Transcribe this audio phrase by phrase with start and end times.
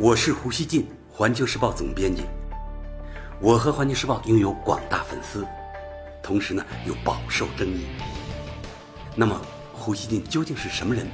[0.00, 2.22] 我是胡锡进，环球时报总编辑。
[3.40, 5.44] 我和环球时报拥有广大粉丝，
[6.22, 7.84] 同时呢又饱受争议。
[9.16, 9.40] 那么，
[9.72, 11.04] 胡锡进究竟是什么人？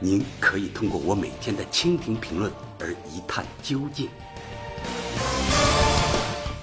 [0.00, 2.50] 您可以通过我每天的蜻蜓评论
[2.80, 4.08] 而一探究竟。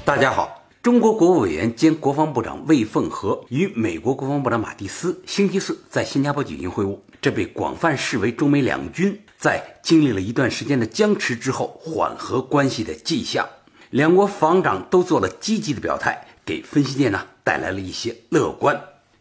[0.03, 9.21] 大家好，中国国务委员兼国防部长魏凤和与美国国防部长马蒂斯星期四在新加坡举行会晤，这被广泛视为中美两军。
[9.45, 13.47] 在经历了一段时间的僵持之后，缓和关系的迹象，
[13.91, 18.75] 两国防长都做了积极的表态，给分析界呢带来了一些乐观。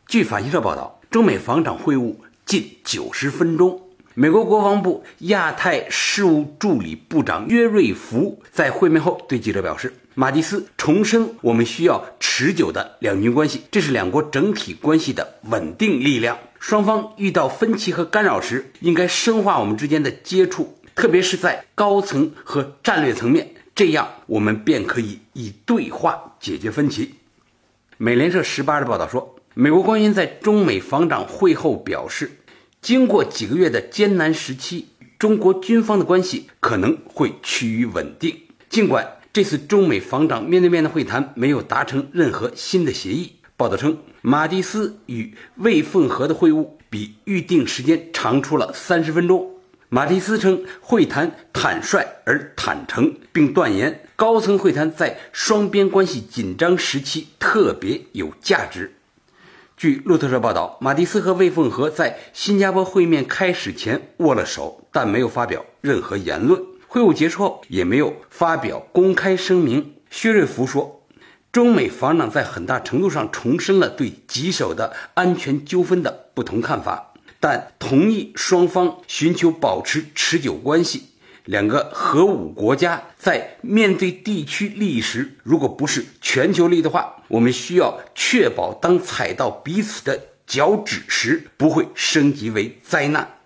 [0.06, 2.14] 据法新社报道，中美防长会晤
[2.46, 3.78] 近九十分钟。
[4.14, 27.16] 美国国防部亚太事务助理部长约瑞福在会面后对记者表示：“马蒂斯重申，我们需要持久的两军关系，这是两国整体关系的稳定力量。”双方遇到分歧和干扰时，应该深化我们之间的接触，特别是在高层和战略层面，这样我们便可以以对话解决分歧。
[27.98, 32.30] 美联社十八日报道说，美国官员在中美防长会后表示，
[32.80, 34.86] 经过几个月的艰难时期，
[35.18, 38.40] 中国军方的关系可能会趋于稳定。
[38.70, 43.34] 尽管这次中美防长面对面的会谈没有达成任何新的协议。
[43.56, 49.48] 报道称，马蒂斯与魏凤和的会晤比预定时间长出了三十分钟。
[49.88, 58.92] 马蒂斯称，会谈坦率而坦诚，并断言高层会谈在双边关系紧张时期特别有价值。
[59.76, 66.60] 据路透社报道，马蒂斯和魏凤和在新加坡会面开始前握了手，但没有发表任何言论。
[66.88, 69.94] 会晤结束后，也没有发表公开声明。
[70.10, 71.03] 薛瑞福说。
[71.54, 81.10] 中美防长在很大程度上重申了对棘手的安全纠纷的不同看法，但同意双方寻求保持持久关系。
[81.44, 93.36] 两个核武国家在面对地区利益时，如果不是全球利益的话，我们需要确保当踩到彼此的脚趾时，不会升级为灾难。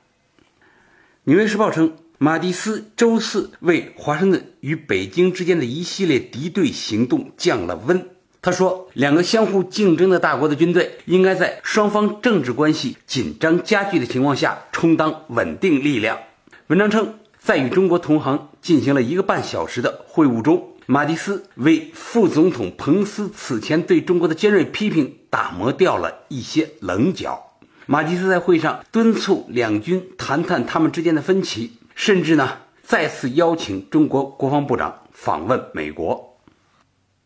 [1.24, 1.94] 纽约时报称。
[2.20, 8.08] 马蒂斯周四为华盛顿与北京之间的一系列敌对行动降了温。
[8.42, 16.18] 他说，两个相互竞争的大国的军队应该在双方政治关系紧张加剧的情况下充当稳定力量。
[16.66, 27.44] 文章称，在与中国同行进行了一个半小时的会晤中，马蒂斯为副总统彭斯此前对中国的尖锐批评打磨掉了一些棱角。
[27.86, 31.74] 马蒂斯在会上敦促两军谈谈他们之间的分歧。
[31.98, 36.38] 甚至呢，再次邀请中国国防部长访问美国。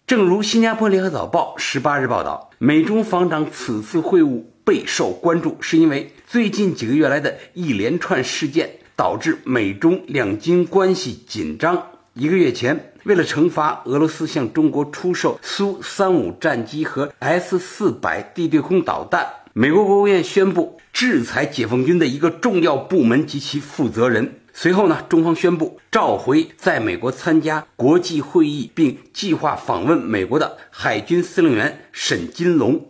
[0.06, 11.88] 正如新加坡联合早报十八日报道，美中防长此次会晤备受关注，是因为最近几个月来的一连串事件导致美中两军关系紧张。
[12.14, 24.38] 一个月前，为了惩罚俄罗斯向中国出售苏三五战机和 S 四百地对空导弹，美国国务院宣布制裁解放军的一个重要部门及其负责人。
[24.54, 32.86] 随后呢，中方宣布召回在美国参加国际会议并计划访问美国的海军司令员沈金龙，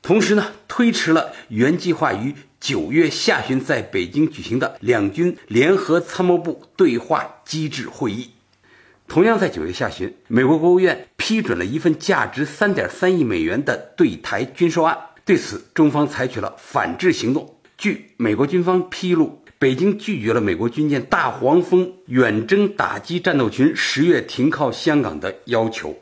[0.00, 8.30] 同时呢，推迟了原计划于九月下旬在北京举行的两军联合参谋部对话机制会议。
[9.06, 14.96] 同样在九月下旬，美国国务院批准了一份价值三点三亿美元的对台军售案，
[15.26, 17.56] 对此中方采取了反制行动。
[17.76, 19.41] 据美国军方披露。
[19.62, 25.96] 北京拒绝了美国军舰“大黄蜂”远征打击战斗群十月停靠香港的要求。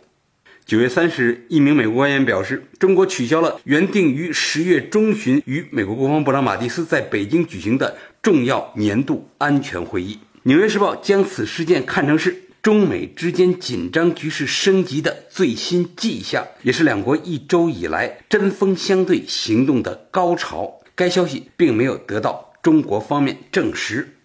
[0.65, 10.15] 九月三十日，一名美国官员表示，中国取消了原定于十月中旬与美国国防部长马蒂斯在北京举行的重要年度安全会议。
[10.44, 20.81] 《纽约时报》将此事件看成是中美之间紧张局势升级的最新迹象，也是两国一周以来针锋相对行动的高潮。
[20.94, 22.50] 该消息并没有得到。
[22.62, 24.17] 中国方面证实，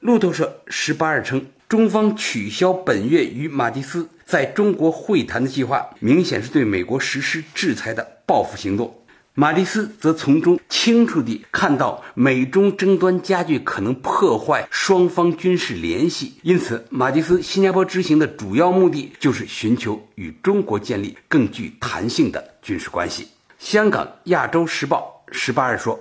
[0.00, 8.98] 路透社十八日称，中方取消本月与马蒂斯在中国会谈的计划，明显是对美国实施制裁的报复行动。
[9.34, 23.28] 马蒂斯则从中清楚地看到，美中争端加剧可能破坏双方军事联系，因此，马蒂斯新加坡之行的主要目的就是寻求与中国建立更具弹性的军事关系。
[23.58, 25.98] 香港亚洲时报十八日说。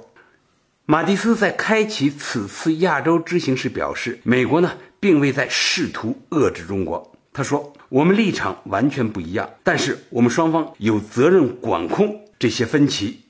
[0.91, 7.13] 马蒂斯在开启此次亚洲之行时表示，美国呢并未在试图遏制中国。
[7.31, 13.21] 他说：“我们立场完全不一样，但是我们双方有责任管控这些分歧。”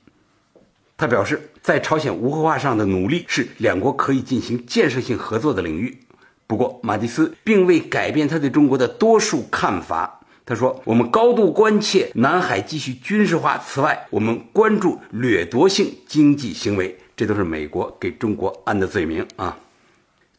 [0.98, 5.96] 他表示，在朝鲜无核化上的努力是两国可以进行建设性合作的领域。
[6.48, 10.18] 不过，马蒂斯并未改变他对中国的多数看法。
[10.44, 19.56] 他说：“我们高度关切南海继续军事化，此外，我们关注掠夺性经济行为，这都是美国给中国安的罪名啊！”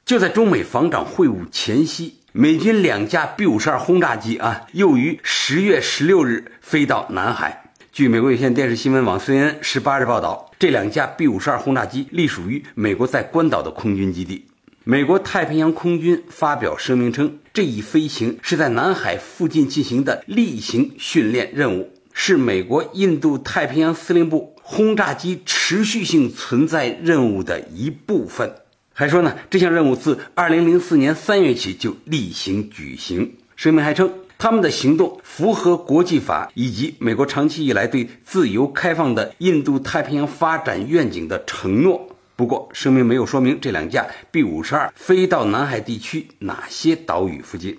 [0.06, 7.72] 就在中美防长会晤前夕，美军两架 B 五十二轰炸机啊，又于十月十六日飞到南海。
[7.94, 14.46] 据美国有线电视新闻网 CNN 十八日报道，这两架 B 五十二轰炸机隶属于美国在关岛的空军基地。
[14.84, 28.56] 美国太平洋空军发表声明称，这一飞行是在南海附近进行的例行训练任务，是美国印度太平洋司令部轰炸机持续性存在任务的一部分。
[28.94, 33.36] 还说呢，这项任务自2004年3月起就例行举行。
[33.56, 42.10] 声明还称，他们的行动符合国际法以及美国长期以来对自由开放的印度太平洋发展愿景的承诺。
[42.36, 47.78] 不过，声明没有说明这两架 B 五十二飞到南海地区哪些岛屿附近。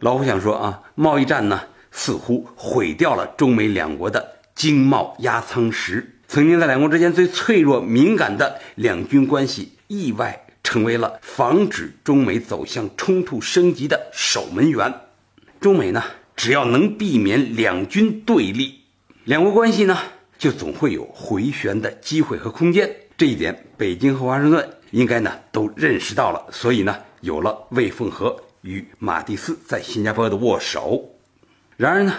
[0.00, 14.94] 老胡想说啊，贸易战呢似乎毁掉了中美两国的经贸压舱石，曾经在两国之间最脆弱敏感的两军关系，意外成为了防止中美走向冲突升级的守门员。
[15.58, 16.04] 中美呢，
[16.36, 18.80] 只要能避免两军对立，
[19.24, 19.96] 两国关系呢
[20.38, 22.94] 就总会有回旋的机会和空间。
[23.16, 31.08] 这一点，北京和华盛顿应该呢都认识到了，所以呢有了魏凤和与马蒂斯在新加坡的握手。
[31.78, 32.14] 然而呢，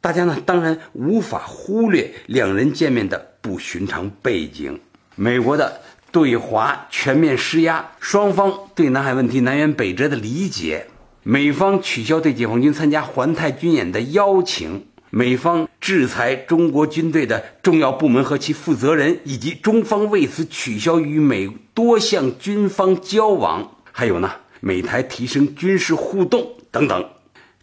[0.00, 4.80] 大家呢当然无法忽略两人见面的不寻常背景：
[5.14, 10.88] 美国的对华全面施压，双方对南海问题南辕北辙的理解，
[11.22, 14.88] 美方取消对解放军参加环太军演的邀请。
[15.10, 27.08] 美方制裁中国军队的重要部门和其负责人，以及中方为此取消与美多项军方交往，还有呢，美台提升军事互动等等，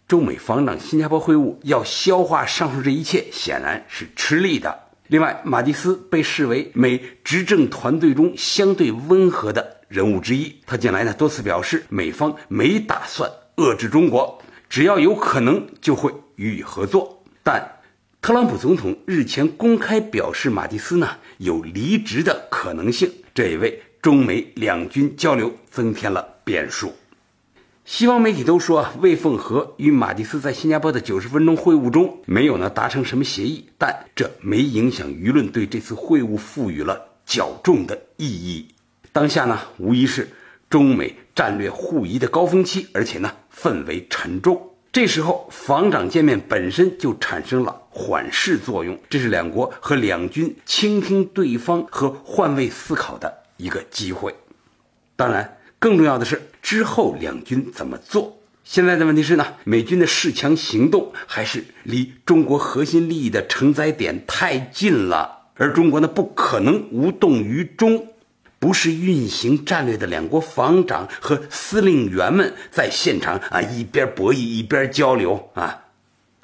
[0.07, 4.82] 中美防长新加坡会晤要消化上述这一切，显然是吃力的。
[5.07, 17.23] 另外，马蒂斯被视为美执政团队中相对温和的人物之一，他近来呢多次表示，美方没打算遏制中国，只要有可能就会予以合作。
[17.43, 17.61] 但
[18.21, 26.93] 特朗普总统日前公开表示，马蒂斯呢有离职的可能性，这也为中美两军交流增添了变数。
[27.85, 38.69] 西方媒体都说，魏凤和与马蒂斯在新加坡的九十分钟会晤中没有呢达成什么协议，但这没影响舆论对这次会晤赋予了较重的意义。
[39.11, 40.29] 当下呢，无疑是
[40.69, 44.69] 中美战略互疑的高峰期，而且呢氛围沉重。
[44.93, 54.33] 这时候，防长见面本身就产生了缓释作用，这是两国和两军倾听对方和换位思考的一个机会。
[55.17, 58.39] 当然，更重要的是之后两军怎么做。
[58.63, 68.07] 现在的问题是呢，美军的示强行动还是离中国核心利益的承载点太近了，而中国呢不可能无动于衷。
[68.59, 75.83] 不是运行战略的两国防长和司令员们在现场啊一边博弈一边交流啊，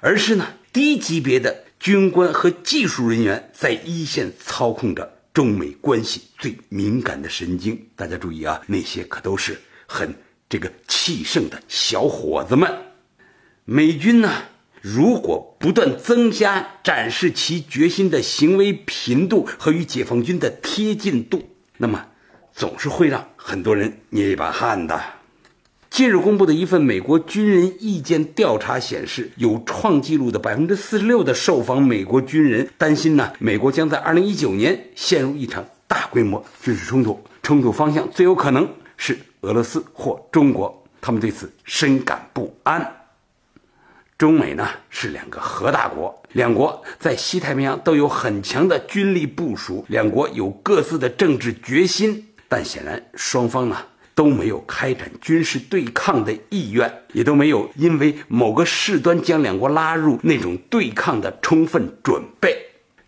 [0.01, 7.87] 而是呢低级别的军官和技术人员在一线操控着中美关系最敏感的神经。
[7.95, 10.13] 大家注意啊，那些可都是很
[10.49, 12.69] 这个气盛的小伙子们。
[13.65, 14.31] 美军呢，
[14.81, 21.49] 如果不断增加展示其决心的行为频度和与解放军的贴近度。
[21.77, 22.07] 那么，
[22.51, 25.18] 总是会让很多人捏一把汗的。
[25.99, 38.65] 近日公布的一份美国军人意见调查显示，有创纪录的百分之四十六的受访美国军人担心呢，美国将在二零一九年陷入一场大规模军事冲突，冲突方向最有可能
[38.95, 42.95] 是俄罗斯或中国，他们对此深感不安。
[44.17, 53.75] 中美呢是两个核大国，两国在西太平洋都有很强的军力部署，两国有各自的政治决心，但显然双方呢
[54.19, 62.53] 都没有开展军事对抗的意愿，也都没有因为某个事端将两国拉入那种对抗的充分准备，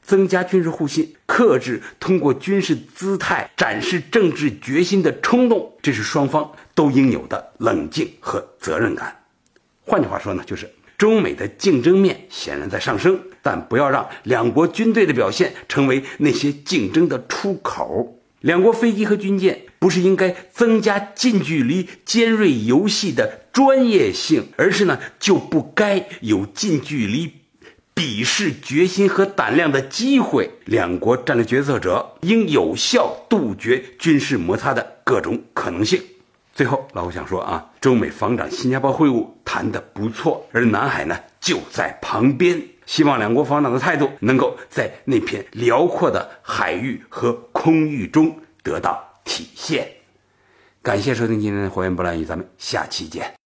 [0.01, 9.13] 增加军事互信，克制通过军事姿态展示政治决心的冲动，这是双方都应有的冷静和责任感。
[9.81, 10.71] 换句话说呢，就是。
[10.97, 18.20] 中美的竞争面显然在上升，但不要让两国军队的表现成为那些竞争的出口。
[18.41, 27.31] 两国飞机和军舰不是应该增加近距离尖锐游戏的专业性，而是呢就不该有近距离
[27.93, 30.49] 鄙视决心和胆量的机会。
[30.65, 36.01] 两国战略决策者应有效杜绝军事摩擦的各种可能性。
[36.53, 49.87] 最后，老胡想说啊，中美防长新加坡会晤谈得不错，而南海呢就在旁边，希望两国防长的态度能够在那片辽阔的海域和空域中得到体现。
[50.81, 53.40] 感谢收听今天的火焰不乱语，咱们下期见。